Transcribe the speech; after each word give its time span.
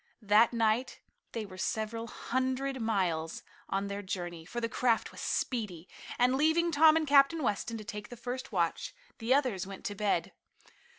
That 0.23 0.51
night 0.51 0.99
they 1.31 1.45
were 1.45 1.59
several 1.59 2.07
hundred 2.07 2.81
miles 2.81 3.43
on 3.69 3.85
their 3.85 4.01
journey, 4.01 4.45
for 4.45 4.59
the 4.59 4.67
craft 4.67 5.11
was 5.11 5.21
speedy, 5.21 5.87
and 6.17 6.33
leaving 6.33 6.71
Tom 6.71 6.95
and 6.95 7.05
Captain 7.05 7.43
Weston 7.43 7.77
to 7.77 7.83
take 7.85 8.09
the 8.09 8.17
first 8.17 8.51
watch, 8.51 8.95
the 9.19 9.31
others 9.31 9.67
went 9.67 9.85
to 9.85 9.93
bed. 9.93 10.31